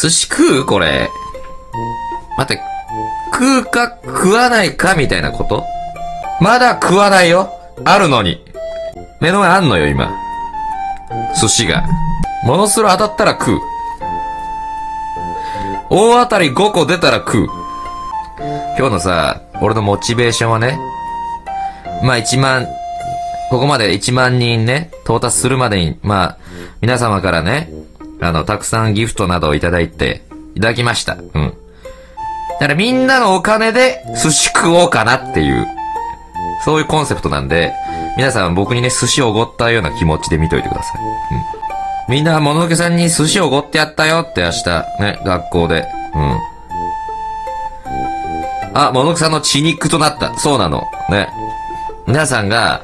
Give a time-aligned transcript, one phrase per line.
[0.00, 1.08] 寿司食うこれ。
[2.36, 2.62] 待って、
[3.32, 5.64] 食うか食わないかみたいなこと？
[6.40, 7.50] まだ食わないよ。
[7.84, 8.44] あるのに。
[9.20, 10.14] 目の前あんのよ、今。
[11.40, 11.86] 寿司が。
[12.44, 13.60] ものすごい当たったら食う。
[15.88, 17.46] 大当たり5個出たら食う。
[18.78, 20.78] 今日のさ、俺のモチベーションはね、
[22.02, 22.66] まあ1万、
[23.48, 26.38] ここまで1万人ね、到達するまでに、まあ、
[26.82, 27.70] 皆様からね、
[28.20, 30.22] あの、たくさんギフトなどをいただいて、
[30.54, 31.14] いただきました。
[31.14, 31.52] うん。
[32.58, 35.66] だからみんなのお金で寿司食おうかなっていう、
[36.64, 37.72] そういうコンセプトなんで、
[38.16, 41.02] 皆さん僕にね、寿司おごったような気持ちで見といてください。
[42.10, 42.14] うん。
[42.14, 44.64] みんな、もののけさんに寿司おごってやったよって明日、
[45.00, 45.86] ね、学校で。
[46.14, 46.40] うん。
[48.74, 50.38] あ、もののけさんの血肉となった。
[50.38, 50.84] そうなの。
[51.10, 51.28] ね。
[52.06, 52.82] 皆さんが、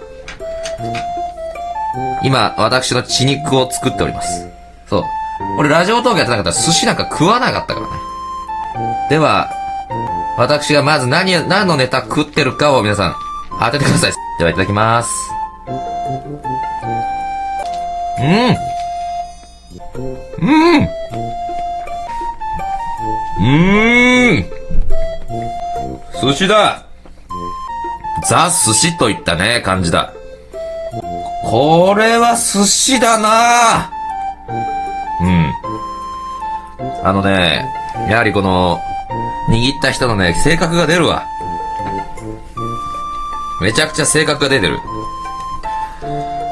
[2.23, 4.47] 今、私の血肉を作っております。
[4.89, 5.05] そう。
[5.59, 7.92] 俺、ラジオトークやってなかったら寿司なんか食わなかったからね。
[9.10, 9.50] では、
[10.37, 13.17] 私がまず何、何のネタ食ってるかを皆さん、
[13.61, 14.12] 当ててください。
[14.39, 15.11] では、いただきます。
[18.19, 18.72] うん
[20.41, 20.89] うん
[23.39, 24.45] うーん
[26.20, 26.84] 寿司だ
[28.28, 30.12] ザ寿司といったね、感じだ。
[31.45, 34.81] これは寿司だなぁ
[35.23, 35.53] うん。
[37.05, 37.65] あのね、
[38.09, 38.81] やはりこの、
[39.48, 41.27] 握った人のね、性格が出るわ。
[43.61, 44.79] めちゃくちゃ性格が出てる。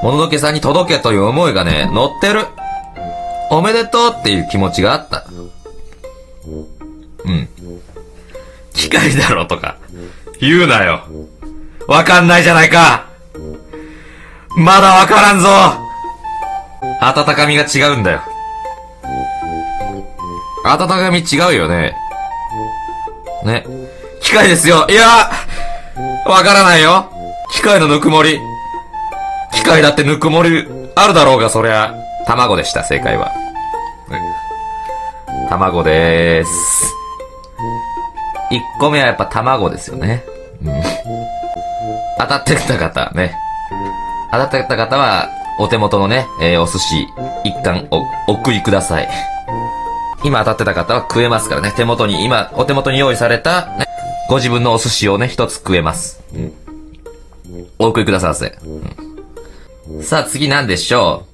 [0.03, 2.47] もののけさんに届けという思いがね、乗ってる。
[3.51, 5.25] おめでとうっていう気持ちがあった。
[7.25, 7.49] うん。
[8.73, 9.77] 機械だろとか、
[10.41, 11.05] 言うなよ。
[11.89, 13.07] わかんないじゃないか。
[14.57, 15.49] まだわからんぞ。
[17.01, 18.23] 温かみが違うんだよ。
[20.64, 21.94] 温かみ違うよね。
[23.44, 23.64] ね。
[24.20, 24.86] 機械ですよ。
[24.89, 25.30] いや、
[26.27, 27.11] わからないよ。
[27.53, 28.39] 機械のぬくもり。
[29.53, 31.94] 機械だってぬくもりあるだろうが、そりゃ。
[32.26, 33.32] 卵でした、正解は。
[35.49, 36.94] 卵でーす。
[38.50, 40.22] 1個目はやっぱ卵ですよね。
[42.19, 43.34] 当たってた方、ね。
[44.31, 45.28] 当たってた方は、
[45.59, 47.06] お手元のね、えーお寿司、
[47.44, 49.09] 一貫お、お送りください。
[50.25, 51.72] 今当たってた方は食えますからね。
[51.76, 53.86] 手元に、今、お手元に用意された、ね、
[54.28, 56.22] ご自分のお寿司をね、一つ食えます。
[56.34, 56.53] うん。
[57.78, 58.58] お送りくださいませ。
[58.64, 59.10] うん
[60.03, 61.26] さあ次何でしょ